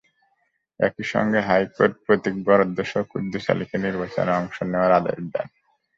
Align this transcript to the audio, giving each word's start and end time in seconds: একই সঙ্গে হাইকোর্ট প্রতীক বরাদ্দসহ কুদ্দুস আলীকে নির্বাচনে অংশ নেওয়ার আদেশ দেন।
একই 0.79 1.05
সঙ্গে 1.13 1.39
হাইকোর্ট 1.41 1.93
প্রতীক 2.05 2.35
বরাদ্দসহ 2.45 3.01
কুদ্দুস 3.11 3.45
আলীকে 3.49 3.77
নির্বাচনে 3.77 4.31
অংশ 4.31 4.57
নেওয়ার 4.63 4.91
আদেশ 4.91 5.19
দেন। 5.33 5.47